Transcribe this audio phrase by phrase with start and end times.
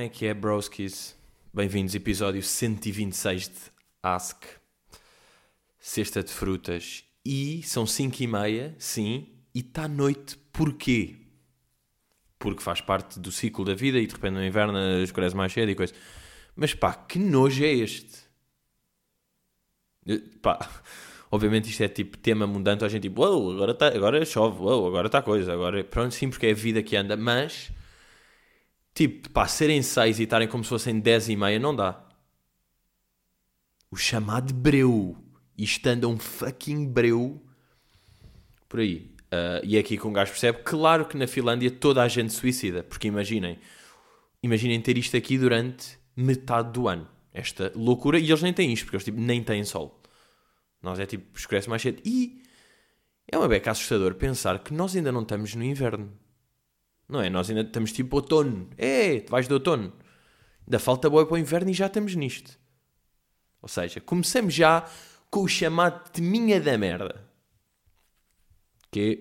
[0.00, 1.14] Como é que é, broskis?
[1.52, 3.54] Bem-vindos, episódio 126 de
[4.02, 4.44] Ask.
[5.78, 7.04] Sexta de frutas.
[7.22, 10.38] E são 5 e meia, sim, e está noite.
[10.54, 11.16] Porquê?
[12.38, 15.70] Porque faz parte do ciclo da vida e de repente no inverno escurece mais cedo
[15.70, 15.92] e coisa.
[16.56, 18.20] Mas pá, que nojo é este?
[20.40, 20.66] Pá,
[21.30, 24.86] obviamente isto é tipo tema mundante, a gente tipo, uou, agora, tá, agora chove, uou,
[24.86, 27.70] agora está coisa, agora pronto, sim, porque é a vida que anda, mas
[28.94, 32.06] tipo, pá, serem 6 e estarem como se fossem 10 e meia não dá.
[33.90, 35.16] O chamado breu.
[35.56, 37.42] Isto anda um fucking breu
[38.68, 39.10] por aí.
[39.30, 42.32] Ah, e é aqui que um gajo percebe, claro que na Finlândia toda a gente
[42.32, 43.58] suicida, porque imaginem,
[44.42, 47.08] imaginem ter isto aqui durante metade do ano.
[47.32, 50.02] Esta loucura, e eles nem têm isto, porque eles tipo, nem têm sol.
[50.82, 52.02] Nós é tipo, escurece mais cedo.
[52.04, 52.42] E
[53.30, 56.12] é uma beca assustador pensar que nós ainda não estamos no inverno.
[57.10, 57.28] Não é?
[57.28, 58.70] Nós ainda estamos tipo outono.
[58.78, 59.92] É, vais de outono.
[60.64, 62.56] Ainda falta boa para o inverno e já estamos nisto.
[63.60, 64.88] Ou seja, começamos já
[65.28, 67.28] com o chamado teminha da merda.
[68.92, 69.18] Que é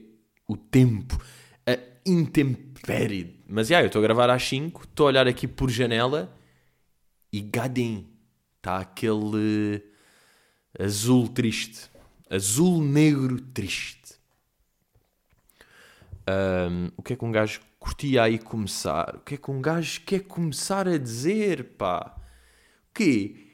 [0.48, 1.20] o tempo.
[1.66, 3.44] A intempérie.
[3.48, 6.32] Mas já, eu estou a gravar às 5, estou a olhar aqui por janela
[7.34, 8.08] e gadem.
[8.58, 9.84] Está aquele
[10.78, 11.90] azul triste.
[12.30, 14.14] Azul negro triste.
[16.28, 19.16] Ahm, o que é que um gajo curtia aí começar?
[19.16, 22.16] O que é que um gajo quer começar a dizer, pá?
[22.90, 23.48] O quê?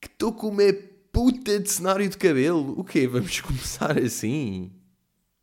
[0.00, 0.72] Que estou com uma
[1.12, 2.78] puta de cenário de cabelo?
[2.78, 3.06] O quê?
[3.06, 4.72] Vamos começar assim?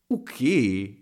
[0.09, 0.99] O quê?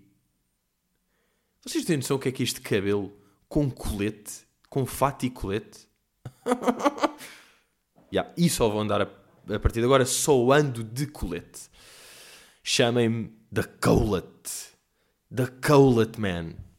[1.66, 3.12] Vocês têm noção o que é que é este cabelo
[3.50, 4.48] com colete?
[4.70, 5.88] Com fato e colete?
[8.12, 11.70] yeah, e só vou andar a, a partir de agora só ando de colete.
[12.64, 14.72] Chamem-me The Collet.
[15.36, 16.71] The Collet Man.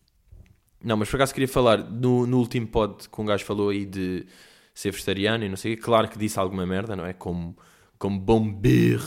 [0.83, 3.87] Não, mas por acaso queria falar no, no último pod que um gajo falou aí
[3.87, 4.27] de
[4.75, 5.83] ser vegetariano e não sei o quê.
[5.83, 7.13] Claro que disse alguma merda, não é?
[7.13, 7.57] Como,
[7.99, 9.01] como bomber.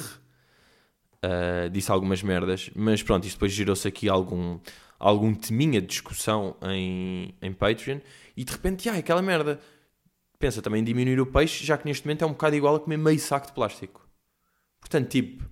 [1.24, 4.60] Uh, disse algumas merdas, mas pronto, isto depois gerou-se aqui algum,
[5.00, 7.98] algum teminha de discussão em, em Patreon
[8.38, 9.60] e de repente, ah, aquela merda.
[10.38, 12.80] Pensa também em diminuir o peixe, já que neste momento é um bocado igual a
[12.80, 14.08] comer meio saco de plástico.
[14.80, 15.50] Portanto, tipo,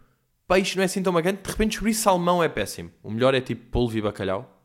[0.47, 2.91] peixe não é assim tão bacana, de repente descobrir salmão é péssimo.
[3.01, 4.62] O melhor é tipo polvo e bacalhau.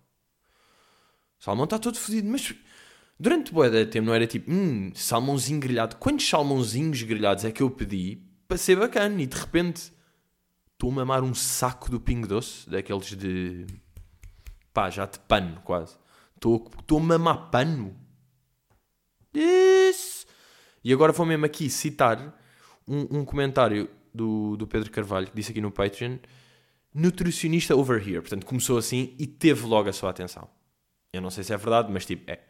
[1.39, 2.55] Salmão está todo fodido, mas
[3.19, 5.97] durante o da tempo não era tipo, hum, salmãozinho grelhado.
[5.97, 9.23] Quantos salmãozinhos grelhados é que eu pedi para ser bacana?
[9.23, 9.93] E de repente
[10.73, 13.67] estou a mamar um saco do Pingo Doce, daqueles de.
[14.73, 15.97] pá, já de pano quase.
[16.35, 17.97] Estou a mamar pano.
[19.33, 20.27] Isso!
[20.83, 22.37] E agora vou mesmo aqui citar
[22.87, 26.19] um, um comentário do, do Pedro Carvalho que disse aqui no Patreon:
[26.93, 28.21] nutricionista over here.
[28.21, 30.49] Portanto, começou assim e teve logo a sua atenção.
[31.13, 32.41] Eu não sei se é verdade, mas tipo, é.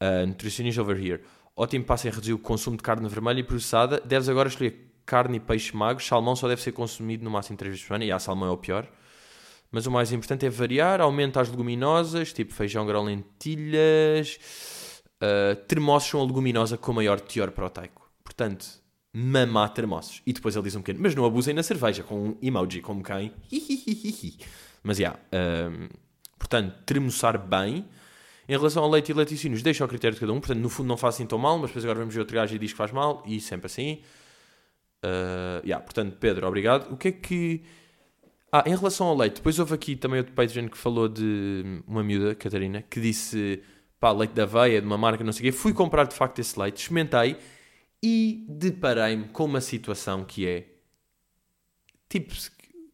[0.00, 1.22] Uh, over here.
[1.54, 4.00] Ótimo passo em reduzir o consumo de carne vermelha e processada.
[4.00, 6.02] Deves agora escolher carne e peixe magro.
[6.02, 8.04] Salmão só deve ser consumido no máximo 3 vezes por semana.
[8.04, 8.88] E a salmão é o pior.
[9.70, 11.00] Mas o mais importante é variar.
[11.00, 14.38] Aumenta as leguminosas, tipo feijão, grão, lentilhas.
[15.22, 18.10] Uh, termossos são a leguminosa com maior teor proteico.
[18.24, 18.66] Portanto,
[19.12, 20.22] mamar termossos.
[20.26, 23.02] E depois ele diz um pequeno, mas não abusem na cerveja, com um emoji, como
[23.02, 23.32] quem.
[24.82, 25.16] mas já.
[25.32, 25.88] Yeah,
[26.42, 27.84] portanto, termoçar bem.
[28.48, 30.40] Em relação ao leite e laticínios, deixa ao critério de cada um.
[30.40, 32.54] Portanto, no fundo não faz assim tão mal, mas depois agora vamos ver outro gajo
[32.54, 33.22] e diz que faz mal.
[33.24, 34.00] E sempre assim.
[35.04, 36.92] Uh, yeah, portanto, Pedro, obrigado.
[36.92, 37.62] O que é que...
[38.50, 42.02] Ah, em relação ao leite, depois houve aqui também outro Patreon que falou de uma
[42.02, 43.62] miúda, Catarina, que disse,
[43.98, 45.56] pá, leite da aveia, de uma marca, não sei o quê.
[45.56, 47.36] Fui comprar de facto esse leite, experimentei
[48.02, 50.66] e deparei-me com uma situação que é,
[52.10, 52.34] tipo,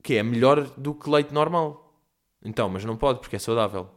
[0.02, 1.87] que é melhor do que leite normal.
[2.44, 3.88] Então, mas não pode, porque é saudável.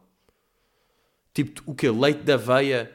[1.34, 2.92] Tipo, o que Leite da aveia...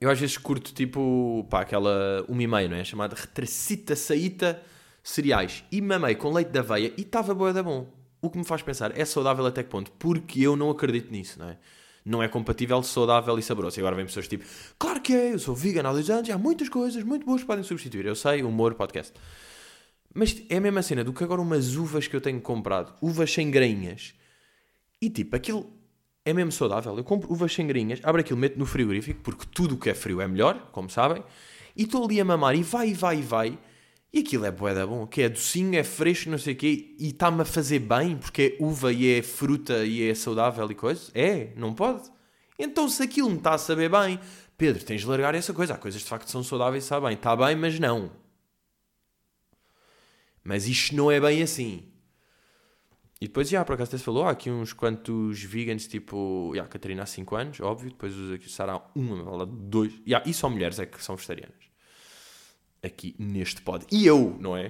[0.00, 2.84] Eu às vezes curto, tipo, pá, aquela uma e meia, não é?
[2.84, 4.60] Chamada retracita saíta
[5.02, 5.64] cereais.
[5.70, 7.86] E mamei com leite de aveia e estava boa da bom.
[8.20, 9.92] O que me faz pensar, é saudável até que ponto?
[9.92, 11.58] Porque eu não acredito nisso, não é?
[12.04, 13.78] Não é compatível, saudável e saboroso.
[13.78, 14.44] E agora vem pessoas tipo,
[14.78, 17.42] claro que é, eu sou vegan há dois anos e há muitas coisas muito boas
[17.42, 18.04] que podem substituir.
[18.04, 19.12] Eu sei, humor, podcast.
[20.14, 22.94] Mas é a mesma cena do que agora umas uvas que eu tenho comprado.
[23.02, 24.14] Uvas sem grainhas.
[25.02, 25.70] E tipo, aquilo
[26.24, 26.96] é mesmo saudável.
[26.96, 29.94] Eu compro uvas sem grainhas, abro aquilo, meto no frigorífico, porque tudo o que é
[29.94, 31.22] frio é melhor, como sabem.
[31.76, 33.58] E estou ali a mamar e vai, vai, e vai.
[34.12, 37.08] E aquilo é boeda bom, que é docinho, é fresco, não sei o quê, e
[37.08, 41.10] está-me a fazer bem, porque é uva e é fruta e é saudável e coisa.
[41.12, 42.08] É, não pode.
[42.56, 44.20] Então se aquilo me está a saber bem,
[44.56, 45.74] Pedro, tens de largar essa coisa.
[45.74, 47.16] Há coisas de facto que são saudáveis e sabem bem.
[47.16, 48.23] Está bem, mas não.
[50.44, 51.90] Mas isto não é bem assim.
[53.20, 56.66] E depois, já, por acaso até se falou, há aqui uns quantos vegans, tipo, já,
[56.66, 60.84] Catarina há 5 anos, óbvio, depois aqui será uma, dois, já, e só mulheres é
[60.84, 61.64] que são vegetarianas.
[62.82, 63.86] Aqui neste pod.
[63.90, 64.66] E eu, não é?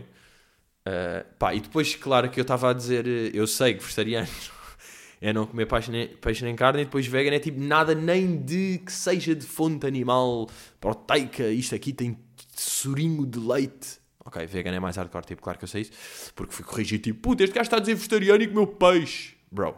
[0.87, 4.53] Uh, pá, e depois, claro que eu estava a dizer, eu sei que vegetarianos
[5.21, 8.37] é não comer peixe nem, peixe nem carne, e depois vegan é tipo nada nem
[8.37, 10.49] de que seja de fonte animal
[10.81, 12.17] proteica, isto aqui tem
[12.55, 14.04] sorinho de leite.
[14.25, 17.21] Ok, vegan é mais hardcore, tipo, claro que eu sei isso, porque fui corrigir, tipo,
[17.21, 19.35] puta, este gajo está a dizer vegetariano e comeu peixe.
[19.51, 19.77] Bro.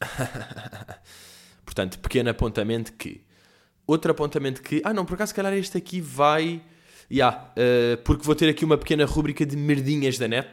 [1.64, 3.24] Portanto, pequeno apontamento que.
[3.86, 4.80] Outro apontamento que.
[4.84, 6.62] Ah, não, por acaso, se calhar este aqui vai.
[7.10, 10.48] Yeah, uh, porque vou ter aqui uma pequena rúbrica de merdinhas da net.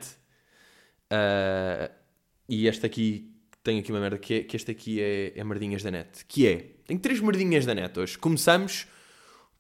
[1.12, 1.92] Uh,
[2.48, 5.81] e este aqui tem aqui uma merda que, é, que este aqui é, é merdinhas
[5.81, 6.25] da net.
[6.25, 6.57] Que é.
[6.86, 8.18] Tenho três merdinhas da net hoje.
[8.18, 8.88] Começamos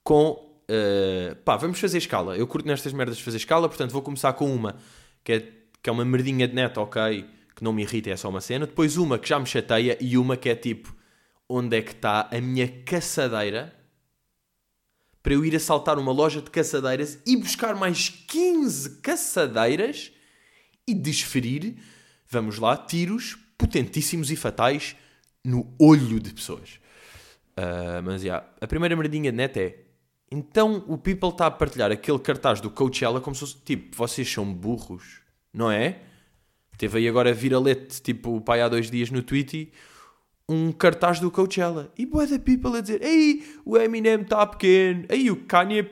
[0.03, 2.37] com Uh, pá, vamos fazer escala.
[2.37, 4.77] Eu curto nestas merdas fazer escala, portanto vou começar com uma
[5.23, 5.39] que é,
[5.81, 7.25] que é uma merdinha de net, ok,
[7.55, 8.65] que não me irrita, é só uma cena.
[8.65, 10.95] Depois uma que já me chateia e uma que é tipo,
[11.47, 13.73] onde é que está a minha caçadeira
[15.21, 20.11] para eu ir assaltar uma loja de caçadeiras e buscar mais 15 caçadeiras
[20.85, 21.77] e desferir,
[22.27, 24.97] vamos lá, tiros potentíssimos e fatais
[25.45, 26.79] no olho de pessoas.
[27.57, 29.82] Uh, mas, já, yeah, a primeira merdinha de net é
[30.31, 34.31] então o People está a partilhar aquele cartaz do Coachella como se fosse tipo, vocês
[34.31, 35.21] são burros,
[35.53, 36.01] não é?
[36.77, 39.69] Teve aí agora viralete, tipo, o pai há dois dias no Twitter,
[40.49, 41.91] um cartaz do Coachella.
[41.97, 45.89] E boa da People a dizer, ei, o Eminem está pequeno, ei, o Kanye,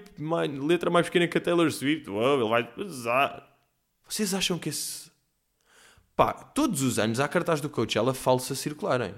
[0.67, 3.47] letra mais pequena que a Taylor Swift, oh, ele vai pesar.
[4.07, 5.09] Vocês acham que esse...
[6.15, 9.15] Pá, todos os anos há cartaz do Coachella falso a circularem.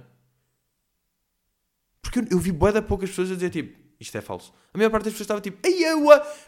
[2.01, 4.53] Porque eu, eu vi boa da poucas pessoas a dizer, tipo, isto é falso.
[4.73, 6.01] A maior parte das pessoas estava tipo, ei, eu,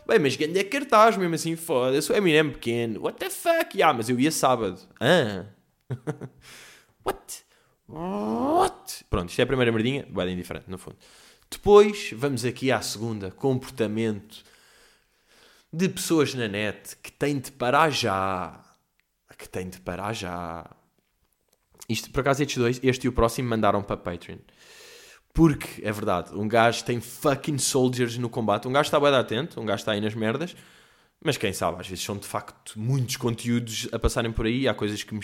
[0.07, 4.10] bem, mas ganhei cartaz, mesmo assim, foda-se, o Eminem pequeno, what the fuck, yeah, mas
[4.10, 4.80] eu ia sábado.
[5.00, 5.46] Ah.
[7.04, 7.46] what?
[7.88, 9.06] What?
[9.10, 10.98] Pronto, isto é a primeira merdinha, bem indiferente, no fundo.
[11.50, 14.44] Depois, vamos aqui à segunda, comportamento
[15.72, 18.62] de pessoas na net que têm de parar já.
[19.38, 20.66] Que têm de parar já.
[21.88, 24.38] Isto, por acaso, estes dois, este e o próximo, mandaram para Patreon.
[25.35, 28.69] Porque, é verdade, um gajo tem fucking soldiers no combate.
[28.69, 30.55] Um gajo está bem atento, um gajo está aí nas merdas.
[31.21, 34.65] Mas quem sabe, às vezes são de facto muitos conteúdos a passarem por aí.
[34.65, 35.19] Há coisas que me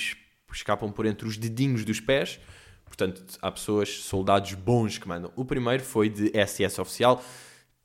[0.51, 2.41] escapam por entre os dedinhos dos pés.
[2.83, 5.31] Portanto, há pessoas, soldados bons que mandam.
[5.33, 7.23] O primeiro foi de SS Oficial.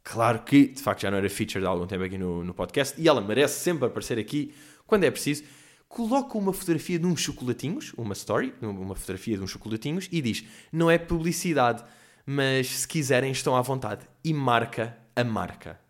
[0.03, 3.01] Claro que, de facto, já não era featured há algum tempo aqui no, no podcast.
[3.01, 4.53] E ela merece sempre aparecer aqui
[4.85, 5.45] quando é preciso.
[5.89, 10.45] Coloca uma fotografia de uns chocolatinhos, uma story, uma fotografia de uns chocolatinhos e diz:
[10.73, 11.85] Não é publicidade
[12.27, 14.07] mas se quiserem estão à vontade.
[14.25, 15.81] E marca a marca.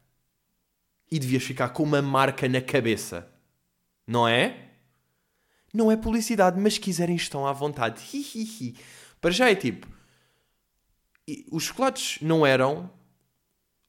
[1.11, 3.27] E devias ficar com uma marca na cabeça.
[4.07, 4.69] Não é?
[5.73, 8.03] Não é publicidade, mas se quiserem estão à vontade.
[8.13, 8.77] Hihihi.
[9.21, 9.89] Para já é tipo.
[11.51, 12.91] Os chocolates não eram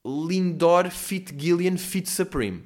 [0.06, 2.64] Lindor Fit Gillian Fit Supreme.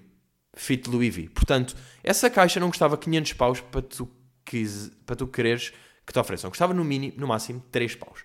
[0.54, 1.30] Fit Louis V.
[1.30, 4.10] Portanto, essa caixa não custava 500 paus para tu,
[4.46, 5.74] quis, para tu quereres
[6.06, 6.50] que te ofereçam.
[6.50, 8.24] Custava no, mínimo, no máximo 3 paus.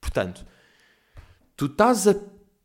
[0.00, 0.46] Portanto,
[1.56, 2.14] tu estás a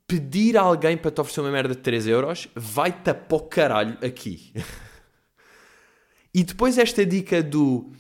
[0.06, 3.16] pedir a alguém para te oferecer uma merda de 3 euros, vai-te a
[3.50, 4.52] caralho aqui.
[6.34, 7.92] e depois esta dica do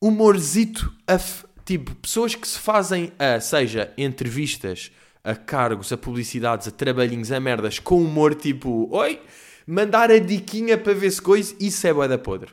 [0.00, 1.18] humorzito, a
[1.64, 4.90] tipo, pessoas que se fazem a, seja, entrevistas,
[5.22, 9.20] a cargos, a publicidades, a trabalhinhos, a merdas, com humor tipo, oi,
[9.66, 12.50] mandar a diquinha para ver se coisa, isso é boeda podre.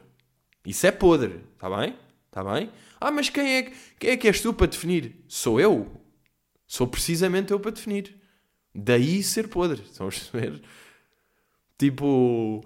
[0.66, 1.96] Isso é podre, está bem?
[2.28, 2.70] Está bem?
[3.00, 5.24] Ah, mas quem é, quem é que és tu para definir?
[5.30, 6.05] Sou eu?
[6.68, 8.16] Sou precisamente eu para definir.
[8.74, 9.82] Daí ser podre.
[9.82, 10.62] Estão a perceber?
[11.78, 12.64] Tipo.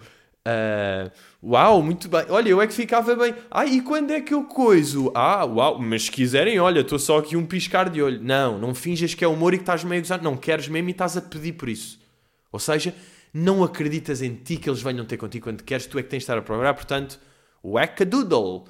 [0.47, 1.11] Uh,
[1.43, 2.25] uau, muito bem.
[2.29, 3.35] Olha, eu é que ficava bem.
[3.51, 5.11] Ah, e quando é que eu coiso?
[5.13, 8.21] Ah, uau, mas se quiserem, olha, estou só aqui um piscar de olho.
[8.23, 10.23] Não, não finjas que é humor e que estás meio gozado.
[10.23, 11.99] Não, queres mesmo e estás a pedir por isso.
[12.51, 12.95] Ou seja,
[13.33, 16.19] não acreditas em ti que eles venham ter contigo quando queres, tu é que tens
[16.19, 16.73] de estar a procurar.
[16.73, 17.19] Portanto,
[17.63, 18.65] wackadoodle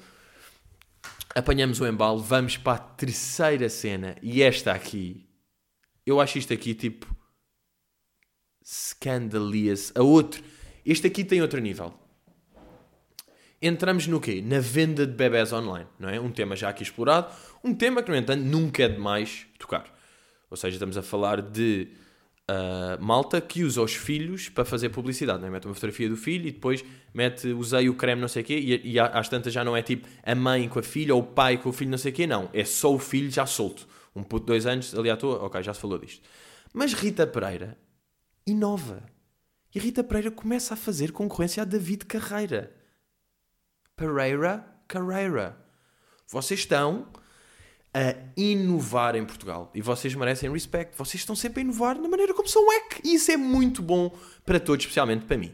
[1.34, 4.16] apanhamos o embalo, vamos para a terceira cena.
[4.22, 5.28] E esta aqui,
[6.04, 7.14] eu acho isto aqui tipo
[8.64, 9.92] scandalous.
[9.94, 10.42] A outro,
[10.84, 11.94] este aqui tem outro nível.
[13.62, 14.40] Entramos no quê?
[14.40, 16.18] Na venda de bebés online, não é?
[16.18, 17.30] Um tema já aqui explorado,
[17.62, 19.84] um tema que, no entanto, nunca é demais tocar.
[20.48, 21.88] Ou seja, estamos a falar de
[22.50, 25.40] uh, malta que usa os filhos para fazer publicidade.
[25.40, 25.50] Não é?
[25.50, 28.58] Mete uma fotografia do filho e depois mete, usei o creme não sei o quê,
[28.58, 31.26] e, e às tantas já não é tipo a mãe com a filha ou o
[31.26, 32.50] pai com o filho não sei o quê, não.
[32.52, 33.86] É só o filho já solto.
[34.14, 36.22] Um puto de dois anos, ali à toa, ok, já se falou disto.
[36.72, 37.78] Mas Rita Pereira
[38.46, 39.02] inova.
[39.72, 42.74] E Rita Pereira começa a fazer concorrência a David Carreira.
[43.94, 45.56] Pereira carreira.
[46.26, 47.06] Vocês estão
[47.92, 49.70] a inovar em Portugal.
[49.74, 50.96] E vocês merecem respeito.
[50.96, 53.00] Vocês estão sempre a inovar na maneira como são wack.
[53.04, 55.52] E isso é muito bom para todos, especialmente para mim.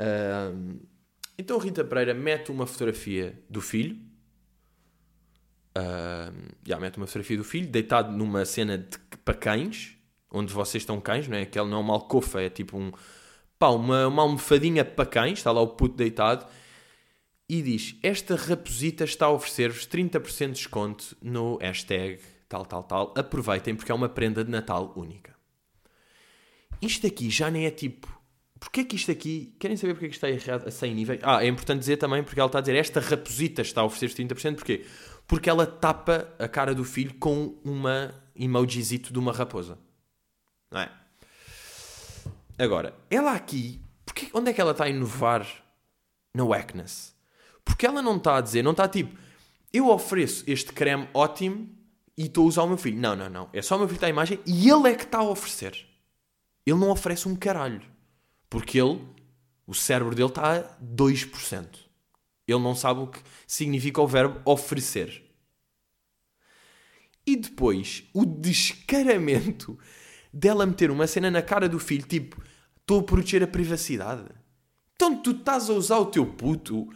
[0.00, 0.78] Uh,
[1.36, 3.96] então Rita Pereira mete uma fotografia do filho.
[6.66, 9.96] Já mete uma fotografia do filho deitado numa cena de, para cães,
[10.28, 11.42] onde vocês estão cães, não é?
[11.42, 12.90] Aquela não é uma alcofa, é tipo um
[13.60, 16.44] pá, uma, uma almofadinha para cães, está lá o puto deitado
[17.48, 23.14] e diz: Esta raposita está a oferecer-vos 30% de desconto no hashtag tal, tal, tal.
[23.16, 25.34] Aproveitem porque é uma prenda de Natal única.
[26.80, 28.16] Isto aqui já nem é tipo.
[28.60, 29.54] Porquê que isto aqui.
[29.58, 31.20] Querem saber porque é que está errado a 100 níveis?
[31.22, 34.24] Ah, é importante dizer também porque ela está a dizer: Esta raposita está a oferecer
[34.24, 34.56] 30%.
[34.56, 34.84] Porquê?
[35.26, 39.78] Porque ela tapa a cara do filho com uma emojizito de uma raposa.
[40.70, 40.90] Não é?
[42.58, 43.80] Agora, ela aqui.
[44.04, 45.46] Porque, onde é que ela está a inovar
[46.34, 47.17] na wackness?
[47.68, 49.14] Porque ela não está a dizer, não está tipo,
[49.70, 51.68] eu ofereço este creme ótimo
[52.16, 52.98] e estou a usar o meu filho.
[52.98, 53.50] Não, não, não.
[53.52, 55.86] É só o meu filho que está imagem e ele é que está a oferecer.
[56.64, 57.82] Ele não oferece um caralho.
[58.48, 59.06] Porque ele,
[59.66, 61.68] o cérebro dele está a 2%.
[62.48, 65.22] Ele não sabe o que significa o verbo oferecer.
[67.26, 69.78] E depois, o descaramento
[70.32, 72.42] dela meter uma cena na cara do filho, tipo,
[72.80, 74.24] estou a proteger a privacidade.
[74.94, 76.88] Então tu estás a usar o teu puto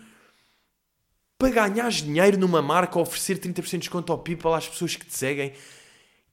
[1.43, 5.17] para ganhar dinheiro numa marca, oferecer 30% de desconto ao people às pessoas que te
[5.17, 5.53] seguem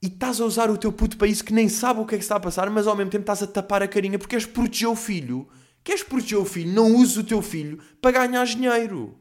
[0.00, 2.18] e estás a usar o teu puto para isso que nem sabe o que é
[2.18, 4.46] que está a passar, mas ao mesmo tempo estás a tapar a carinha porque queres
[4.46, 5.48] proteger o filho.
[5.82, 9.18] Queres proteger o filho, não uses o teu filho para ganhar dinheiro.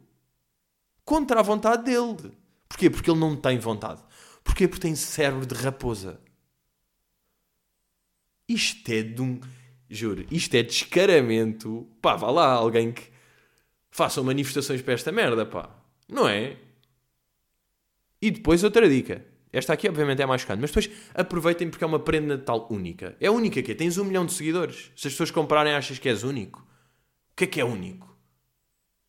[1.03, 2.33] Contra a vontade dele.
[2.67, 2.87] Porquê?
[2.87, 3.99] Porque ele não tem vontade.
[4.43, 4.67] Porquê?
[4.67, 6.21] Porque tem cérebro de raposa.
[8.47, 9.39] Isto é de um.
[9.89, 11.89] Juro, isto é descaramento.
[11.99, 13.09] Pá, vá lá, alguém que
[13.89, 15.78] façam manifestações para esta merda, pá.
[16.09, 16.57] Não é?
[18.21, 19.25] E depois outra dica.
[19.51, 20.59] Esta aqui, obviamente, é mais caro.
[20.59, 23.15] Mas depois aproveitem porque é uma prenda de tal única.
[23.19, 24.91] É única que Tens um milhão de seguidores.
[24.95, 26.59] Se as pessoas comprarem, achas que és único?
[27.31, 28.09] O que é que é único?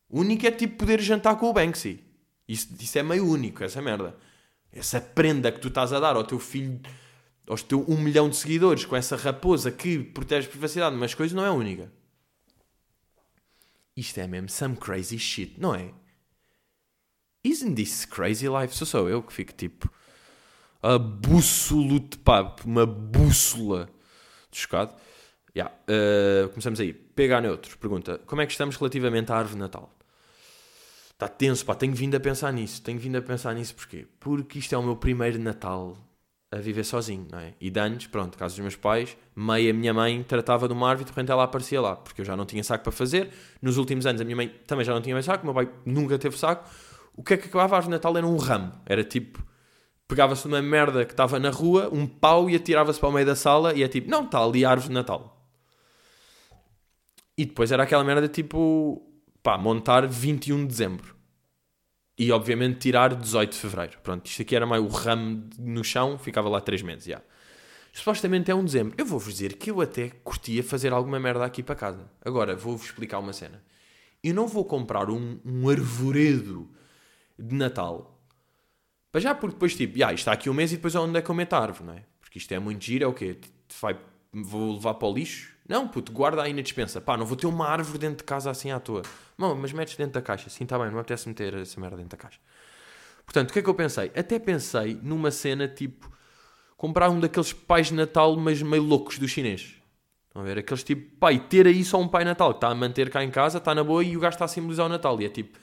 [0.09, 2.03] Único é tipo poder jantar com o Banksy.
[2.47, 4.15] Isso, isso é meio único, essa merda.
[4.71, 6.79] Essa prenda que tu estás a dar ao teu filho,
[7.47, 11.35] aos teu um milhão de seguidores, com essa raposa que protege a privacidade, mas coisa
[11.35, 11.91] não é única.
[13.95, 15.93] Isto é mesmo some crazy shit, não é?
[17.43, 18.75] Isn't this crazy life?
[18.75, 19.91] Sou só eu que fico tipo.
[20.81, 23.89] A bússola de pá, uma bússola
[24.51, 24.95] de chocado.
[25.55, 25.73] Yeah.
[25.89, 26.93] Uh, começamos aí.
[26.93, 29.91] PH Neutro pergunta: Como é que estamos relativamente à árvore de Natal?
[31.09, 31.73] Está tenso, pá.
[31.73, 32.81] Tenho vindo a pensar nisso.
[32.81, 34.07] Tenho vindo a pensar nisso porquê?
[34.19, 35.97] Porque isto é o meu primeiro Natal
[36.51, 37.53] a viver sozinho, não é?
[37.61, 41.05] E de pronto, caso dos meus pais, meia minha mãe tratava de uma árvore e
[41.05, 43.29] de repente ela aparecia lá, porque eu já não tinha saco para fazer.
[43.61, 45.69] Nos últimos anos a minha mãe também já não tinha mais saco, o meu pai
[45.85, 46.69] nunca teve saco
[47.13, 48.71] o que é que acabava a árvore de Natal era um ramo.
[48.85, 49.45] Era tipo,
[50.07, 53.35] pegava-se uma merda que estava na rua, um pau e atirava-se para o meio da
[53.35, 55.41] sala e é tipo, não, está ali a árvore de Natal.
[57.37, 59.01] E depois era aquela merda tipo,
[59.41, 61.15] pá, montar 21 de dezembro.
[62.17, 63.97] E obviamente tirar 18 de fevereiro.
[64.03, 67.21] Pronto, isto aqui era mais o ramo no chão, ficava lá 3 meses, já.
[67.93, 68.95] Supostamente é um dezembro.
[68.97, 72.09] Eu vou-vos dizer que eu até curtia fazer alguma merda aqui para casa.
[72.23, 73.61] Agora, vou-vos explicar uma cena.
[74.23, 76.69] Eu não vou comprar um, um arvoredo
[77.41, 78.19] de Natal.
[79.11, 81.29] Para já, porque depois, tipo, yeah, está aqui um mês e depois onde é que
[81.29, 82.03] eu meto a árvore, não é?
[82.19, 83.37] Porque isto é muito giro, é o quê?
[83.81, 83.97] Vai,
[84.31, 85.51] vou levar para o lixo?
[85.67, 87.01] Não, puto, guarda aí na dispensa.
[87.01, 89.01] Pá, não vou ter uma árvore dentro de casa assim à toa.
[89.37, 90.49] Não, mas metes dentro da caixa.
[90.49, 92.39] Sim, está bem, não me apetece meter essa merda dentro da caixa.
[93.25, 94.11] Portanto, o que é que eu pensei?
[94.15, 96.11] Até pensei numa cena tipo
[96.75, 99.75] comprar um daqueles pais de Natal, mas meio loucos do chinês.
[100.27, 100.57] Estão a ver?
[100.57, 103.29] Aqueles tipo, pai, ter aí só um pai Natal que está a manter cá em
[103.29, 105.21] casa, está na boa e o gajo está a simbolizar o Natal.
[105.21, 105.59] E é tipo,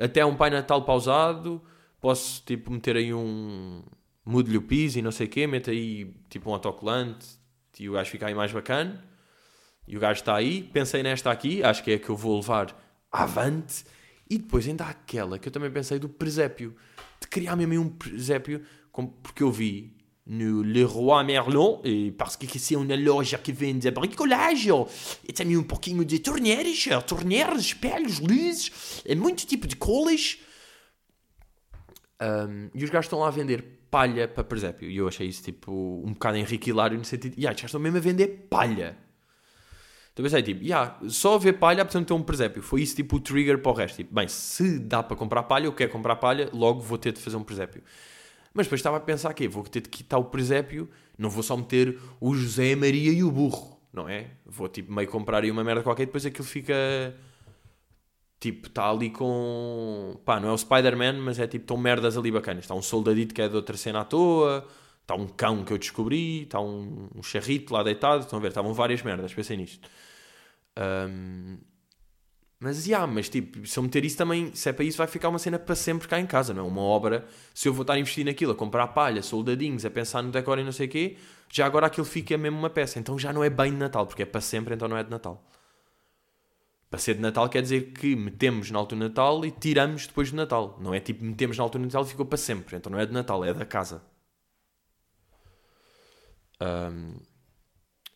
[0.00, 1.62] até um Pai Natal pausado,
[2.00, 3.82] posso tipo meter aí um
[4.24, 7.38] mude-lhe o piso e não sei o quê, meto aí tipo um autocolante
[7.78, 9.04] e o gajo fica aí mais bacana.
[9.86, 12.36] E o gajo está aí, pensei nesta aqui, acho que é a que eu vou
[12.36, 12.76] levar
[13.10, 13.84] avante.
[14.28, 16.76] E depois ainda há aquela que eu também pensei do presépio,
[17.20, 18.62] de criar mesmo um presépio,
[19.22, 23.90] porque eu vi no Leroy Merlin, e parce que aqui é uma loja que vende
[23.90, 24.86] bricolagem,
[25.26, 30.38] e também um pouquinho de torneiras, torneiras, espelhos, luzes, é muito tipo de colas.
[32.22, 34.90] Um, e os gajos estão lá a vender palha para presépio.
[34.90, 35.72] E eu achei isso tipo
[36.04, 38.96] um bocado enriquilário no sentido, yeah, gajos estão mesmo a vender palha.
[40.12, 42.62] Então pensei tipo, yeah, só ver palha, portanto ter um presépio.
[42.62, 43.96] Foi isso tipo o trigger para o resto.
[43.96, 47.20] Tipo, bem, se dá para comprar palha, eu quero comprar palha, logo vou ter de
[47.20, 47.82] fazer um presépio.
[48.52, 51.56] Mas depois estava a pensar que vou ter de quitar o presépio, não vou só
[51.56, 54.30] meter o José, Maria e o burro, não é?
[54.44, 56.74] Vou tipo meio comprar aí uma merda qualquer e depois aquilo fica
[58.40, 60.18] Tipo, está ali com.
[60.24, 62.64] Pá, não é o Spider-Man, mas é tipo, estão merdas ali bacanas.
[62.64, 64.66] Está um soldadito que é de outra cena à toa,
[65.02, 68.22] está um cão que eu descobri, está um, um charrito lá deitado.
[68.22, 69.86] Estão a ver, estavam várias merdas, pensei nisto.
[70.78, 71.58] Um,
[72.62, 75.30] mas, yeah, mas tipo, se eu meter isso também, se é para isso, vai ficar
[75.30, 76.68] uma cena para sempre cá em casa, não é?
[76.68, 77.24] Uma obra,
[77.54, 80.58] se eu vou estar a investir naquilo, a comprar palha, soldadinhos, a pensar no decor
[80.58, 81.16] e não sei o quê,
[81.50, 82.98] já agora aquilo fica mesmo uma peça.
[82.98, 85.10] Então já não é bem de Natal, porque é para sempre, então não é de
[85.10, 85.42] Natal.
[86.90, 90.28] Para ser de Natal quer dizer que metemos na altura de Natal e tiramos depois
[90.28, 90.76] de Natal.
[90.82, 92.76] Não é tipo metemos na altura de Natal e ficou para sempre.
[92.76, 94.02] Então não é de Natal, é da casa.
[96.60, 97.14] Um,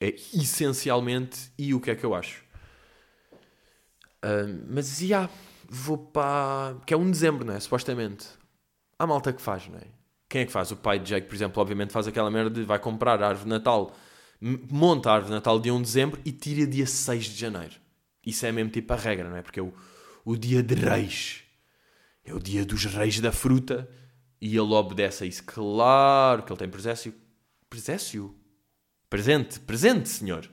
[0.01, 2.45] é essencialmente e o que é que eu acho
[4.69, 5.31] mas já, yeah,
[5.69, 6.77] vou para.
[6.87, 7.61] que é 1 de dezembro, não é?
[7.61, 8.27] Supostamente.
[8.99, 9.87] Há malta que faz, não é?
[10.29, 10.71] Quem é que faz?
[10.71, 13.45] O pai de Jake, por exemplo, obviamente faz aquela merda de vai comprar a árvore
[13.45, 13.95] de Natal,
[14.41, 17.75] monta a árvore de Natal dia 1 de dezembro e tira dia 6 de janeiro.
[18.25, 19.43] Isso é mesmo tipo a regra, não é?
[19.43, 19.73] Porque é o,
[20.25, 21.43] o dia de reis.
[22.25, 23.89] É o dia dos reis da fruta
[24.41, 25.45] e ele obedece a isso.
[25.45, 27.15] Claro que ele tem presépio.
[27.69, 28.35] Presépio?
[29.11, 30.51] Presente, presente, senhor.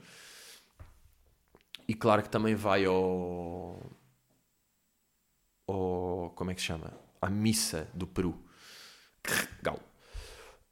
[1.88, 3.80] E claro que também vai ao.
[5.68, 6.92] ao como é que se chama?
[7.20, 8.38] À missa do Peru.
[9.62, 9.80] Galo.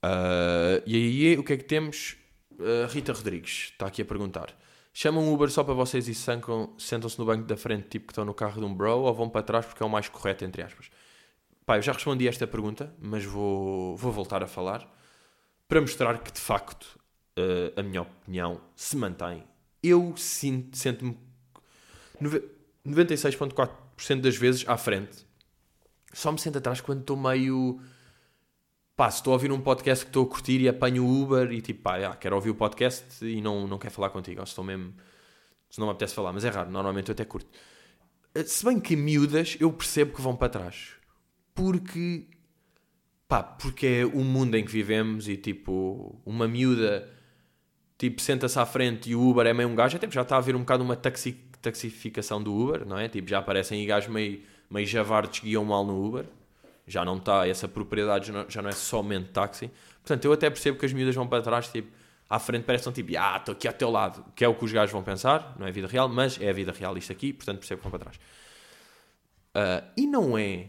[0.05, 2.17] Uh, e aí o que é que temos?
[2.53, 4.55] Uh, Rita Rodrigues está aqui a perguntar.
[4.93, 8.25] Chamam um Uber só para vocês e sentam-se no banco da frente, tipo que estão
[8.25, 10.63] no carro de um bro, ou vão para trás porque é o mais correto, entre
[10.63, 10.91] aspas?
[11.65, 14.91] Pá, eu já respondi esta pergunta, mas vou, vou voltar a falar
[15.69, 16.99] para mostrar que de facto
[17.39, 19.45] uh, a minha opinião se mantém
[19.83, 21.17] eu sinto, sento-me
[22.87, 25.27] 96,4% das vezes à frente.
[26.13, 27.81] Só me sento atrás quando estou meio.
[28.97, 31.51] Pá, se estou a ouvir um podcast que estou a curtir e apanho o Uber
[31.53, 34.41] e tipo, pá, já, quero ouvir o podcast e não, não quero falar contigo.
[34.41, 34.93] Ou se estou mesmo.
[35.71, 37.49] Se não me apetece falar, mas é raro, normalmente eu até curto.
[38.35, 40.91] Eh, se bem que miúdas, eu percebo que vão para trás.
[41.55, 42.27] Porque.
[43.29, 47.09] Pá, porque é o mundo em que vivemos e tipo, uma miúda
[48.01, 50.39] tipo, senta-se à frente e o Uber é meio um gajo, até já está a
[50.39, 53.11] haver um bocado uma taxi, taxificação do Uber, não é?
[53.11, 56.25] Tipo, já aparecem aí gajos meio, meio javardes guiam mal no Uber,
[56.87, 59.71] já não está, essa propriedade já não é somente táxi.
[60.03, 61.93] Portanto, eu até percebo que as miúdas vão para trás, tipo,
[62.27, 64.73] à frente parecem tipo, ah, estou aqui ao teu lado, que é o que os
[64.73, 67.59] gajos vão pensar, não é vida real, mas é a vida real isto aqui, portanto
[67.59, 68.17] percebo que vão para trás.
[69.55, 70.69] Uh, e não é,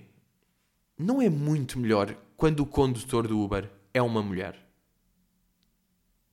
[0.98, 4.71] não é muito melhor quando o condutor do Uber é uma mulher.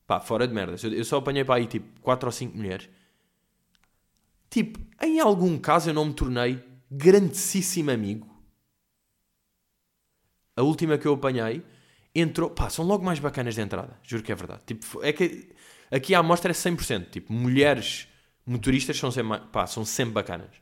[0.08, 0.82] Pá, fora de merdas.
[0.82, 2.88] Eu, eu só apanhei para aí tipo 4 ou 5 mulheres.
[4.48, 8.26] Tipo, em algum caso eu não me tornei grandíssimo amigo.
[10.56, 11.62] A última que eu apanhei
[12.14, 12.48] entrou.
[12.48, 14.00] Pá, são logo mais bacanas de entrada.
[14.02, 14.62] Juro que é verdade.
[14.64, 15.50] Tipo, é que
[15.90, 17.10] aqui a amostra é 100%.
[17.10, 18.08] Tipo, mulheres
[18.46, 20.56] motoristas são sempre, pá, são sempre bacanas.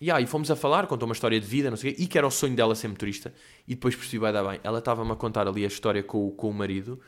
[0.00, 2.06] E aí fomos a falar, contou uma história de vida, não sei o quê, e
[2.06, 3.34] que era o sonho dela ser motorista.
[3.66, 4.60] E depois percebi, vai dar bem.
[4.62, 7.00] Ela estava-me a contar ali a história com, com o marido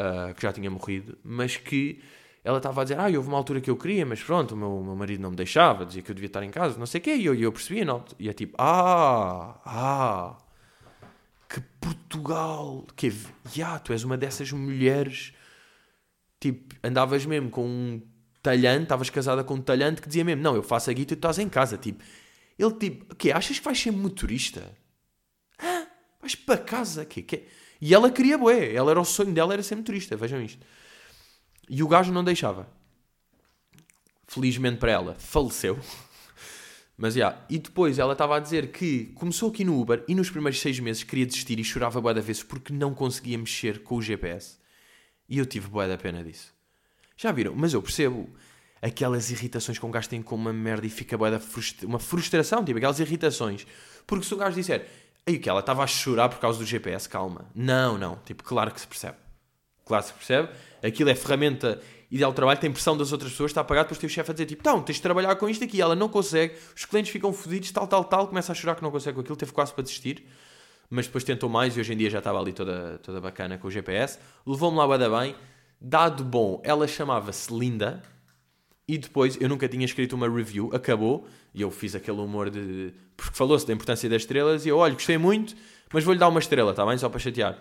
[0.00, 2.02] uh, que já tinha morrido, mas que
[2.42, 4.82] ela estava a dizer, ah, houve uma altura que eu queria, mas pronto, o meu,
[4.82, 7.04] meu marido não me deixava, dizia que eu devia estar em casa, não sei o
[7.04, 10.38] quê, e eu, eu percebia, não, e é tipo, ah, ah,
[11.48, 13.12] que Portugal, que,
[13.52, 15.34] já, tu és uma dessas mulheres,
[16.38, 18.02] tipo, andavas mesmo com um
[18.42, 21.14] talhante, estavas casada com um talhante que dizia mesmo, não, eu faço aqui e tu
[21.14, 22.02] estás em casa, tipo,
[22.58, 24.74] ele tipo, o quê, achas que vais ser motorista?
[25.62, 25.86] Hã?
[26.20, 27.22] Vais para casa, quê?
[27.22, 27.46] Que,
[27.80, 28.74] e ela queria bué.
[28.74, 30.16] Ela era o sonho dela, era ser motorista.
[30.16, 30.64] Vejam isto.
[31.68, 32.68] E o gajo não deixava.
[34.26, 35.78] Felizmente para ela, faleceu.
[36.96, 37.20] Mas, já.
[37.20, 37.46] Yeah.
[37.48, 40.78] E depois ela estava a dizer que começou aqui no Uber e nos primeiros seis
[40.78, 44.58] meses queria desistir e chorava bué da vezes porque não conseguia mexer com o GPS.
[45.28, 46.52] E eu tive bué da pena disso.
[47.16, 47.54] Já viram?
[47.54, 48.28] Mas eu percebo
[48.82, 51.86] aquelas irritações que um gajo tem com uma merda e fica bué da frustra...
[51.86, 53.66] uma frustração, tipo, aquelas irritações.
[54.06, 54.86] Porque se o gajo disser,
[55.26, 55.48] Aí o que?
[55.48, 57.46] Ela estava a chorar por causa do GPS, calma.
[57.54, 58.16] Não, não.
[58.24, 59.16] Tipo, claro que se percebe.
[59.84, 60.48] Claro que se percebe.
[60.82, 61.80] Aquilo é ferramenta
[62.10, 64.30] ideal de trabalho, tem pressão das outras pessoas, está a pagar, depois tem o chefe
[64.30, 65.80] a dizer tipo, não, tens de trabalhar com isto aqui.
[65.80, 68.90] Ela não consegue, os clientes ficam fodidos, tal, tal, tal, começa a chorar que não
[68.90, 70.26] consegue com aquilo, teve quase para desistir.
[70.88, 73.68] Mas depois tentou mais e hoje em dia já estava ali toda, toda bacana com
[73.68, 74.18] o GPS.
[74.44, 75.36] Levou-me lá bada bem.
[75.80, 78.02] Dado bom, ela chamava-se Linda.
[78.88, 81.28] E depois, eu nunca tinha escrito uma review, acabou.
[81.54, 82.92] E eu fiz aquele humor de.
[83.16, 84.64] Porque falou-se da importância das estrelas.
[84.64, 85.54] E eu, olha, gostei muito,
[85.92, 86.96] mas vou-lhe dar uma estrela, está bem?
[86.96, 87.58] Só para chatear.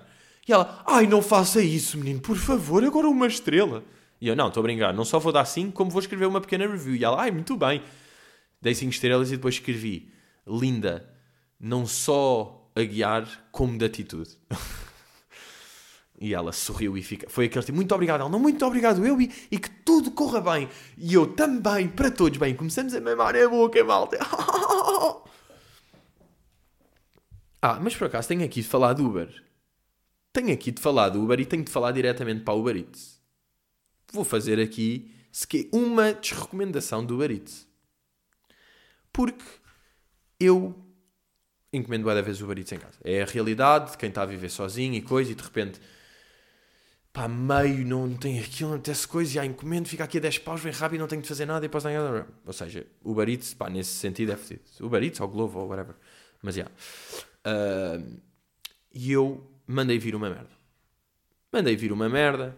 [0.47, 3.83] E ela, ai, não faça isso, menino, por favor, agora uma estrela.
[4.19, 6.41] E eu, não, estou a brincar, não só vou dar 5, como vou escrever uma
[6.41, 6.95] pequena review.
[6.95, 7.81] E ela, ai, muito bem.
[8.61, 10.11] Dei 5 estrelas e depois escrevi,
[10.45, 11.07] linda,
[11.59, 14.31] não só a guiar, como de atitude.
[16.21, 17.29] E ela sorriu e fica.
[17.29, 18.19] Foi aquele tipo, muito obrigado.
[18.19, 20.67] Ela, não, muito obrigado eu e, e que tudo corra bem.
[20.97, 22.53] E eu também, para todos bem.
[22.53, 24.19] Começamos a mamar a boca, malta.
[27.61, 29.43] Ah, mas por acaso tenho aqui de falar do Uber.
[30.31, 33.21] Tenho aqui de falar do Uber e tenho de falar diretamente para o Uber Eats.
[34.13, 35.13] Vou fazer aqui
[35.73, 37.67] uma desrecomendação do Uber Eats.
[39.11, 39.43] Porque
[40.39, 40.73] eu
[41.73, 42.97] encomendo várias vezes o Uber Eats em casa.
[43.03, 45.81] É a realidade de quem está a viver sozinho e coisa e de repente
[47.11, 50.39] pá, meio, não tem aquilo, não tem essa coisa, há encomendo, fica aqui a 10
[50.39, 52.27] paus, vem rápido, não tenho de fazer nada e posso nada.
[52.45, 54.63] Ou seja, o Eats, pá, nesse sentido é fedido.
[54.81, 55.95] Uber Eats ou Glovo ou whatever.
[56.41, 56.67] Mas já.
[57.45, 57.99] Yeah.
[57.99, 58.19] Uh,
[58.93, 60.49] e eu mandei vir uma merda.
[61.51, 62.55] Mandei vir uma merda,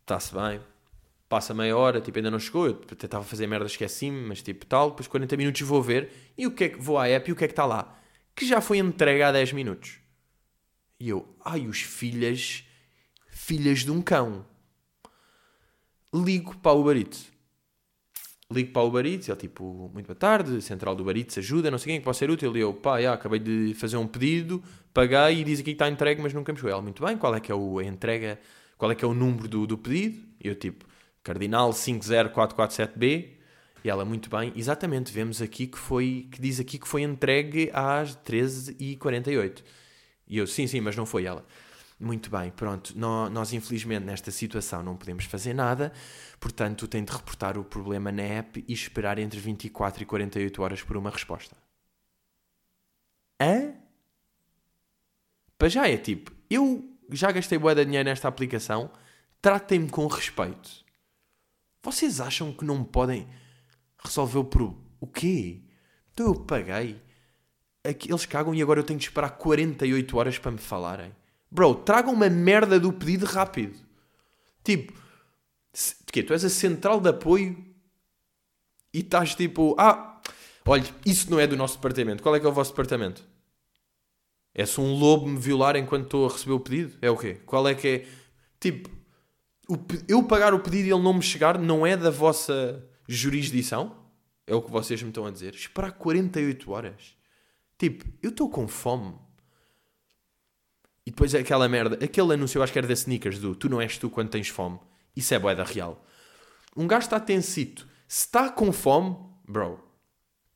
[0.00, 0.60] está-se bem.
[1.28, 2.66] Passa meia hora, tipo, ainda não chegou.
[2.66, 4.90] Eu tentava fazer merda, esqueci-me, mas tipo, tal.
[4.90, 6.10] Depois 40 minutos vou ver.
[6.36, 7.98] E o que é que vou à app e o que é que está lá?
[8.34, 9.98] Que já foi entregue há 10 minutos.
[11.00, 12.64] E eu, ai, os filhas,
[13.32, 14.44] filhas de um cão.
[16.14, 17.32] Ligo para o Uber Eats.
[18.50, 21.70] Ligo para o Uber Eats, ele tipo, muito boa tarde, central do Uber Eats, ajuda,
[21.70, 22.54] não sei quem, que pode ser útil.
[22.54, 25.88] E eu, pá, já, acabei de fazer um pedido, paguei e diz aqui que está
[25.88, 26.70] entregue, mas nunca me chegou.
[26.70, 28.38] Ela, muito bem, qual é que é o, a entrega,
[28.76, 30.22] qual é que é o número do, do pedido?
[30.38, 30.84] E eu tipo,
[31.22, 33.30] Cardinal 50447B.
[33.84, 37.70] E ela, muito bem, exatamente, vemos aqui que foi, que diz aqui que foi entregue
[37.72, 39.62] às 13h48.
[40.28, 41.44] E eu, sim, sim, mas não foi ela.
[42.02, 45.92] Muito bem, pronto, nós, nós infelizmente nesta situação não podemos fazer nada,
[46.40, 50.82] portanto tem de reportar o problema na app e esperar entre 24 e 48 horas
[50.82, 51.56] por uma resposta.
[53.40, 53.74] Hã?
[55.56, 58.90] Para já é tipo, eu já gastei boa de dinheiro nesta aplicação,
[59.40, 60.84] tratem-me com respeito.
[61.84, 63.28] Vocês acham que não podem
[64.04, 64.82] resolver o problema?
[64.98, 65.60] O quê?
[66.12, 67.00] Então eu paguei.
[67.84, 71.21] Eles cagam e agora eu tenho de esperar 48 horas para me falarem.
[71.52, 73.78] Bro, tragam uma merda do pedido rápido.
[74.64, 74.94] Tipo,
[76.10, 76.22] quê?
[76.22, 77.62] Tu és a central de apoio
[78.92, 80.18] e estás tipo, ah,
[80.64, 82.22] olha, isso não é do nosso departamento.
[82.22, 83.22] Qual é que é o vosso departamento?
[84.54, 86.96] É se um lobo me violar enquanto estou a receber o pedido?
[87.02, 87.34] É o quê?
[87.44, 88.06] Qual é que é?
[88.58, 88.88] Tipo,
[89.68, 89.76] o,
[90.08, 93.94] eu pagar o pedido e ele não me chegar não é da vossa jurisdição?
[94.46, 95.54] É o que vocês me estão a dizer.
[95.54, 97.14] Esperar 48 horas.
[97.78, 99.14] Tipo, eu estou com fome.
[101.06, 103.80] E depois aquela merda, aquele anúncio eu acho que era da Sneakers do Tu não
[103.80, 104.78] és tu quando tens fome.
[105.16, 106.04] Isso é boeda real.
[106.76, 107.86] Um gajo está tensito.
[108.06, 109.80] Se está com fome, bro,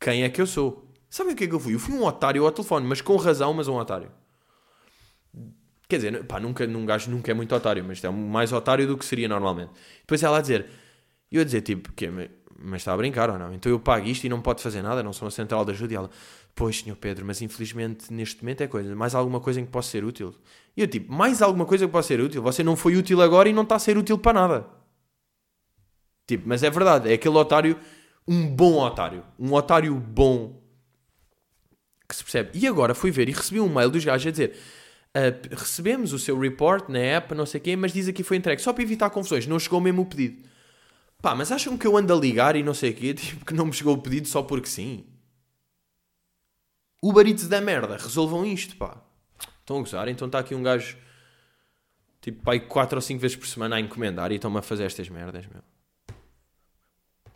[0.01, 0.91] quem é que eu sou?
[1.09, 1.75] Sabem o que é que eu fui?
[1.75, 4.11] Eu fui um otário ao telefone, mas com razão, mas um otário.
[5.89, 8.97] Quer dizer, pá, nunca, um gajo nunca é muito otário, mas é mais otário do
[8.99, 9.71] que seria normalmente.
[10.01, 10.67] Depois ela a dizer,
[11.31, 12.09] eu a dizer, tipo, que
[12.59, 13.53] mas está a brincar ou não?
[13.53, 15.93] Então eu pago isto e não pode fazer nada, não sou uma central de ajuda.
[15.93, 16.11] E ela,
[16.57, 19.91] pois, senhor Pedro, mas infelizmente neste momento é coisa, mais alguma coisa em que possa
[19.91, 20.35] ser útil.
[20.77, 22.43] E eu, tipo, mais alguma coisa que possa ser útil?
[22.43, 24.67] Você não foi útil agora e não está a ser útil para nada.
[26.27, 27.79] Tipo, mas é verdade, é aquele otário,
[28.27, 30.61] um bom otário, um otário bom
[32.09, 32.51] que se percebe.
[32.55, 34.57] E agora fui ver e recebi um mail dos gajos a dizer
[35.17, 38.37] Uh, recebemos o seu report na app, não sei o quê, mas diz aqui foi
[38.37, 38.61] entregue.
[38.61, 40.45] Só para evitar confusões, não chegou mesmo o pedido.
[41.23, 43.55] Pá, mas acham que eu ando a ligar e não sei o quê, tipo, que
[43.55, 45.07] não me chegou o pedido só porque sim?
[47.09, 49.01] Uber Eats da merda, resolvam isto, pá.
[49.61, 50.09] Estão a gozar?
[50.09, 50.97] Então está aqui um gajo,
[52.21, 55.09] tipo, pai, 4 ou 5 vezes por semana a encomendar e estão-me a fazer estas
[55.09, 55.63] merdas, meu.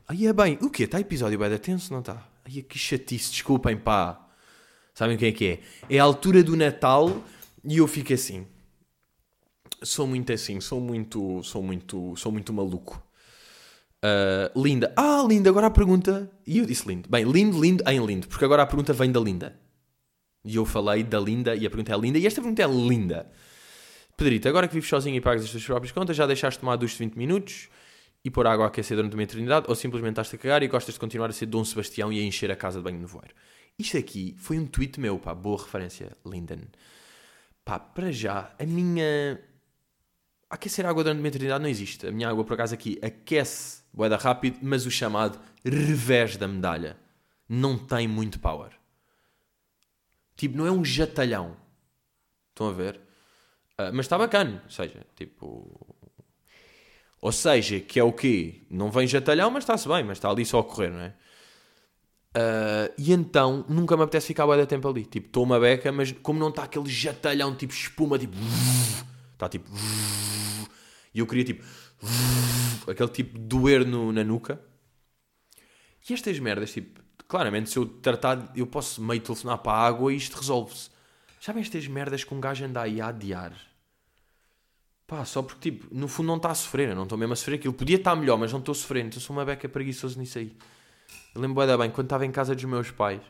[0.09, 0.85] Aí é bem, o quê?
[0.85, 2.27] Está episódio bem tenso, não está?
[2.45, 4.29] Aí que chatice, desculpem, pá.
[4.93, 5.61] Sabem o que é que é?
[5.97, 7.23] É a altura do Natal
[7.65, 8.47] e eu fico assim.
[9.83, 13.03] Sou muito assim, sou muito, sou muito, sou muito maluco.
[14.03, 14.93] Uh, linda.
[14.97, 16.31] Ah, Linda, agora a pergunta.
[16.47, 17.09] E eu disse lindo.
[17.09, 18.27] Bem, lindo, lindo, em lindo.
[18.29, 19.59] Porque agora a pergunta vem da Linda.
[20.45, 22.19] E eu falei da Linda e a pergunta é linda.
[22.19, 23.31] E esta pergunta é linda.
[24.17, 26.77] Pedrito, agora que vives sozinho e pagas as tuas próprias contas, já deixaste de tomar
[26.77, 27.69] duche de 20 minutos
[28.25, 29.67] e pôr água a aquecer durante uma eternidade?
[29.69, 32.23] Ou simplesmente estás a cagar e gostas de continuar a ser Dom Sebastião e a
[32.23, 33.35] encher a casa de banho no voeiro?
[33.79, 35.35] Isto aqui foi um tweet meu, pá.
[35.35, 36.61] Boa referência, Linden.
[37.65, 39.41] Pá, para já, a minha.
[40.49, 42.07] Aquecer água durante uma eternidade não existe.
[42.07, 46.97] A minha água, por acaso, aqui aquece boeda rápido, mas o chamado revés da medalha
[47.49, 48.71] não tem muito power.
[50.37, 51.57] Tipo, não é um jatalhão.
[52.51, 52.97] Estão a ver?
[53.79, 54.63] Uh, mas está bacana.
[54.65, 55.97] Ou seja, tipo.
[57.21, 58.63] Ou seja, que é o quê?
[58.71, 61.15] Não vem jatalhão, mas está-se bem, mas está ali só a correr, não é?
[62.31, 65.05] Uh, e então nunca me apetece ficar bué tempo ali.
[65.05, 68.37] Tipo, estou uma beca, mas como não está aquele jatalhão tipo espuma, tipo.
[69.35, 69.71] Está tipo.
[71.13, 71.65] E eu queria tipo.
[72.89, 74.61] Aquele tipo de doer no, na nuca.
[76.09, 77.01] E estas merdas, tipo.
[77.29, 80.91] Claramente, se eu tratar, eu posso meio telefonar para a água e isto resolve-se.
[81.41, 83.53] Sabem estas merdas que um gajo anda aí a adiar?
[85.07, 86.89] Pá, só porque, tipo, no fundo não está a sofrer.
[86.89, 87.73] Eu não estou mesmo a sofrer aquilo.
[87.73, 89.09] Podia estar melhor, mas não estou sofrendo.
[89.09, 90.57] Então sou uma beca preguiçoso nisso aí.
[91.35, 93.23] Eu lembro bem, quando estava em casa dos meus pais,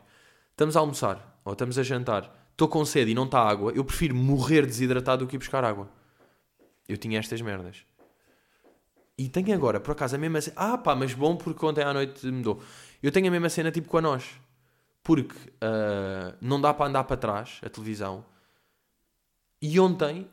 [0.51, 3.83] estamos a almoçar, ou estamos a jantar, estou com sede e não está água, eu
[3.83, 5.89] prefiro morrer desidratado do que ir buscar água.
[6.87, 7.85] Eu tinha estas merdas.
[9.21, 10.55] E tenho agora, por acaso, a mesma cena.
[10.57, 12.59] Ah, pá, mas bom porque ontem à noite mudou.
[13.03, 14.25] Eu tenho a mesma cena tipo com a nós.
[15.03, 18.25] Porque uh, não dá para andar para trás a televisão.
[19.61, 20.27] E ontem,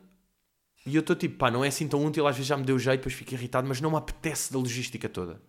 [0.87, 2.79] e eu estou tipo, pá, não é assim tão útil, às vezes já me deu
[2.79, 5.39] jeito, depois fico irritado, mas não me apetece da logística toda.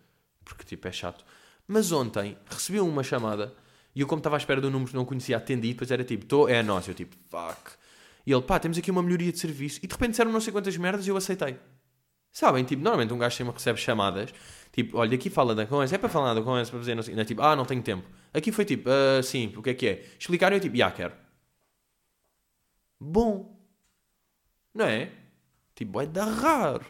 [0.44, 1.24] Porque tipo, é chato.
[1.66, 3.55] Mas ontem recebi uma chamada
[3.94, 6.26] e eu, como estava à espera do número que não conhecia, atendi, depois era tipo,
[6.26, 6.87] tô, é a nós.
[6.87, 7.70] Eu tipo, fuck.
[8.26, 9.81] E ele, pá, temos aqui uma melhoria de serviço.
[9.83, 11.59] E de repente disseram não sei quantas merdas e eu aceitei.
[12.32, 12.64] Sabem?
[12.64, 14.32] Tipo, normalmente um gajo sempre recebe chamadas.
[14.72, 17.14] Tipo, olha, aqui fala da conversa, é para falar da conversa, para dizer, não sei.
[17.14, 18.08] Não é tipo, ah, não tenho tempo.
[18.32, 20.04] Aqui foi tipo, ah, sim, o que é que é?
[20.18, 21.14] Explicaram eu tipo, já quero.
[23.00, 23.58] Bom.
[24.74, 25.10] Não é?
[25.74, 26.86] Tipo, é da raro.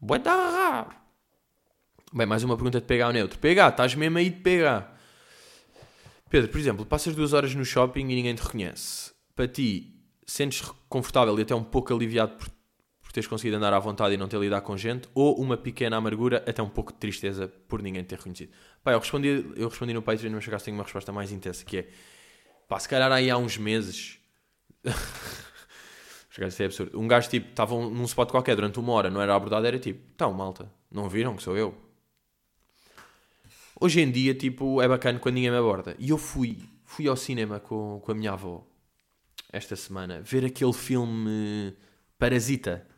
[0.00, 0.96] Vai da raro.
[2.12, 3.38] Bem, mais uma pergunta de pegar ao neutro.
[3.38, 4.98] Pegar, estás mesmo aí de pegar.
[6.30, 9.12] Pedro, por exemplo, passas duas horas no shopping e ninguém te reconhece.
[9.34, 12.48] Para ti, sentes confortável e até um pouco aliviado por
[13.12, 15.98] por teres conseguido andar à vontade e não ter lidado com gente, ou uma pequena
[15.98, 18.50] amargura, até um pouco de tristeza por ninguém ter reconhecido.
[18.82, 21.76] Pá, eu respondi, eu respondi no Patreon, mas chegaste tenho uma resposta mais intensa, que
[21.76, 21.88] é,
[22.66, 24.18] pá, se calhar aí há uns meses...
[26.48, 26.98] Isso é absurdo.
[26.98, 30.00] Um gajo, tipo, estava num spot qualquer durante uma hora, não era abordado, era tipo,
[30.14, 31.76] então, malta, não viram que sou eu?
[33.78, 35.94] Hoje em dia, tipo, é bacana quando ninguém me aborda.
[35.98, 38.66] E eu fui, fui ao cinema com, com a minha avó,
[39.52, 41.76] esta semana, ver aquele filme
[42.18, 42.90] Parasita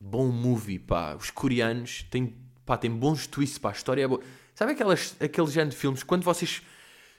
[0.00, 1.14] bom movie, pá.
[1.14, 2.34] Os coreanos têm,
[2.64, 3.68] pá, têm bons twists, pá.
[3.68, 4.20] A história é boa.
[4.54, 6.62] Sabe aquelas, aqueles género de filmes, quando vocês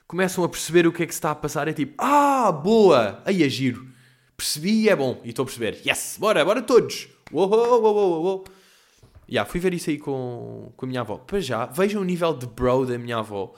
[0.07, 3.21] começam a perceber o que é que se está a passar, é tipo, ah, boa,
[3.25, 3.87] aí é giro.
[4.35, 5.21] Percebi e é bom.
[5.23, 7.07] E estou a perceber, yes, bora, bora todos.
[7.31, 8.45] Uou, uou, uou, uou, uou.
[9.29, 11.17] Yeah, fui ver isso aí com, com a minha avó.
[11.17, 13.53] Para já, vejam o nível de bro da minha avó.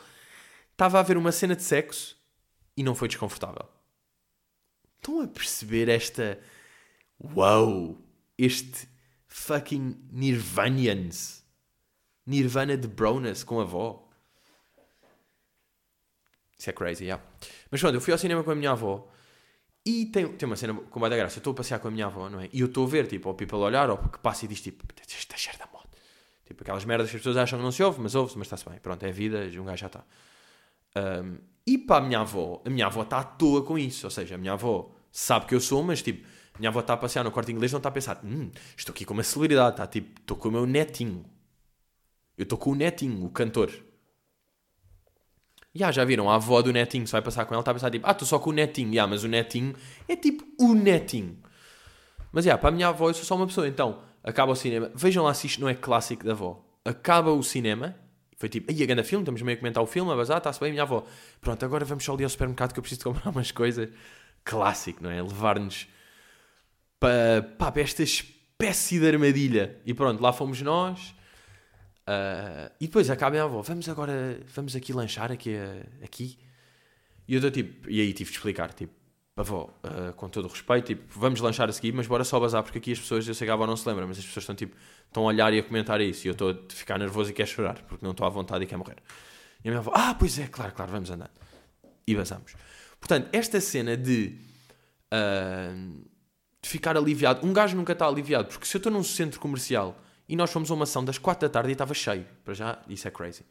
[0.71, 2.15] Estava a ver uma cena de sexo
[2.77, 3.67] e não foi desconfortável.
[4.97, 6.39] Estão a perceber esta.
[7.35, 7.97] Uau!
[8.37, 8.87] Este
[9.33, 11.43] fucking Nirvanians.
[12.25, 14.07] Nirvana de Bronus com a avó.
[16.57, 17.21] Isso é crazy, yeah.
[17.69, 19.09] Mas pronto, eu fui ao cinema com a minha avó
[19.85, 21.37] e tem, tem uma cena com da graça.
[21.37, 22.49] Eu estou a passear com a minha avó, não é?
[22.53, 24.85] E eu estou a ver, tipo, o people olhar, ou que passa e diz, tipo,
[25.01, 25.89] está cheiro da moto.
[26.45, 28.69] Tipo, aquelas merdas que as pessoas acham que não se ouve, mas ouve-se, mas está-se
[28.69, 28.79] bem.
[28.79, 30.05] Pronto, é vida, um gajo já está.
[30.95, 34.05] Um, e para a minha avó, a minha avó está à toa com isso.
[34.05, 36.25] Ou seja, a minha avó sabe que eu sou, mas tipo,
[36.59, 39.05] minha avó está a passear no corte inglês não está a pensar, hum, estou aqui
[39.05, 41.25] com uma celebridade, está tipo, estou com o meu netinho.
[42.37, 43.71] Eu estou com o netinho, o cantor.
[45.75, 46.29] Yeah, já viram?
[46.29, 48.27] A avó do netinho só vai passar com ela, está a pensar tipo, ah, estou
[48.27, 48.89] só com o netinho.
[48.89, 49.75] Yeah, mas o netinho
[50.07, 51.39] é tipo o netinho.
[52.31, 53.67] Mas yeah, para a minha avó eu sou só uma pessoa.
[53.67, 54.91] Então, acaba o cinema.
[54.93, 56.63] Vejam lá se isto não é clássico da avó.
[56.85, 57.95] Acaba o cinema.
[58.37, 60.59] Foi tipo, aí a grande filme, estamos meio a comentar o filme, a bazar, está-se
[60.59, 61.05] bem, minha avó.
[61.39, 63.89] Pronto, agora vamos só ali ao supermercado que eu preciso comprar umas coisas.
[64.43, 65.21] Clássico, não é?
[65.21, 65.87] Levar-nos
[67.03, 69.77] para, para esta espécie de armadilha.
[69.85, 71.13] E pronto, lá fomos nós.
[72.07, 75.53] Uh, e depois acaba a minha avó, vamos agora, vamos aqui lanchar aqui,
[76.01, 76.37] aqui.
[77.27, 78.93] E eu dou tipo, e aí tive de explicar, tipo,
[79.35, 82.63] avó, uh, com todo o respeito, tipo, vamos lanchar a seguir, mas bora só bazar,
[82.63, 84.43] porque aqui as pessoas, eu sei que a avó não se lembra, mas as pessoas
[84.43, 87.31] estão tipo, estão a olhar e a comentar isso, e eu estou a ficar nervoso
[87.31, 88.97] e quero chorar, porque não estou à vontade e quero morrer.
[89.63, 91.31] E a minha avó, ah, pois é, claro, claro, vamos andar.
[92.07, 92.53] E vazamos.
[92.99, 94.37] Portanto, esta cena de
[95.13, 96.12] uh,
[96.63, 97.45] de ficar aliviado.
[97.45, 100.71] Um gajo nunca está aliviado, porque se eu estou num centro comercial e nós fomos
[100.71, 103.45] a uma ação das 4 da tarde e estava cheio, para já, isso é crazy.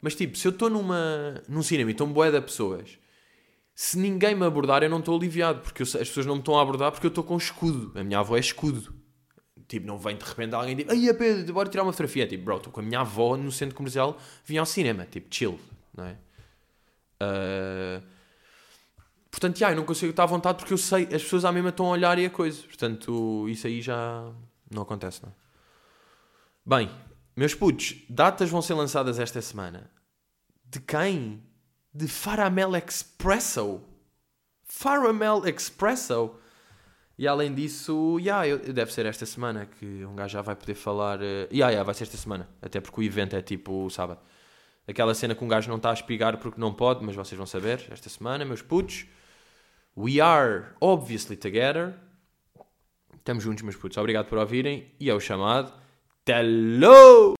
[0.00, 2.98] Mas tipo, se eu estou numa, num cinema e estão boé de pessoas,
[3.74, 6.58] se ninguém me abordar, eu não estou aliviado, porque eu, as pessoas não me estão
[6.58, 7.92] a abordar porque eu estou com escudo.
[7.94, 8.94] A minha avó é escudo.
[9.68, 12.26] Tipo, não vem de repente alguém e diz, ai Pedro, bora tirar uma fotografia.
[12.26, 15.60] Tipo, bro, estou com a minha avó no centro comercial, vinha ao cinema, tipo, chill,
[15.94, 16.16] não é?
[17.20, 18.17] Uh
[19.38, 21.68] Portanto, yeah, eu não consigo estar à vontade porque eu sei, as pessoas à mesma
[21.68, 22.60] estão a olhar e a coisa.
[22.62, 24.32] Portanto, isso aí já
[24.68, 25.32] não acontece, não?
[26.66, 26.90] Bem,
[27.36, 29.88] meus putos, datas vão ser lançadas esta semana.
[30.64, 31.40] De quem?
[31.94, 33.80] De Faramel Expresso.
[34.64, 36.34] Faramel Expresso.
[37.16, 40.74] E além disso, yeah, eu, deve ser esta semana que um gajo já vai poder
[40.74, 41.20] falar.
[41.20, 42.48] Uh, yeah, yeah, vai ser esta semana.
[42.60, 44.20] Até porque o evento é tipo sábado.
[44.86, 47.46] Aquela cena que um gajo não está a espigar porque não pode, mas vocês vão
[47.46, 49.06] saber esta semana, meus putos.
[49.98, 51.92] We are obviously together.
[53.16, 53.98] Estamos juntos, meus putos.
[53.98, 54.86] Obrigado por ouvirem.
[55.00, 55.72] E é o chamado
[56.24, 57.37] Hello!